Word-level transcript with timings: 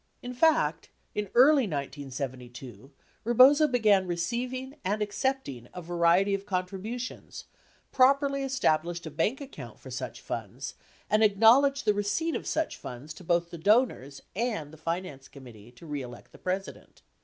In 0.23 0.33
fact, 0.33 0.89
in 1.13 1.29
early 1.35 1.67
1972, 1.67 2.89
Rebozo 3.23 3.67
began 3.67 4.07
receiving 4.07 4.77
and 4.83 4.99
accepting 4.99 5.69
a 5.75 5.81
variety 5.83 6.33
of 6.33 6.47
contributions, 6.47 7.45
properly 7.91 8.41
established 8.41 9.05
a 9.05 9.11
bank 9.11 9.39
account 9.41 9.79
for 9.79 9.91
such 9.91 10.19
funds, 10.19 10.73
and 11.07 11.23
acknowledged 11.23 11.85
the 11.85 11.93
receipt 11.93 12.35
of 12.35 12.47
such 12.47 12.77
funds 12.77 13.13
to 13.13 13.23
both 13.23 13.51
the 13.51 13.59
donors 13.59 14.23
and 14.35 14.73
the 14.73 14.75
Finance 14.77 15.27
Committee 15.27 15.71
To 15.73 15.85
Re 15.85 16.01
Elect 16.01 16.31
the 16.31 16.39
President. 16.39 17.03